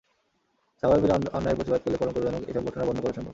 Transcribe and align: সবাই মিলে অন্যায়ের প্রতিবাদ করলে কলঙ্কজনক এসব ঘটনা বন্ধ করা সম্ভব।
সবাই 0.83 0.99
মিলে 1.01 1.13
অন্যায়ের 1.37 1.57
প্রতিবাদ 1.59 1.79
করলে 1.83 1.97
কলঙ্কজনক 1.97 2.43
এসব 2.49 2.63
ঘটনা 2.67 2.83
বন্ধ 2.87 2.99
করা 3.01 3.15
সম্ভব। 3.17 3.29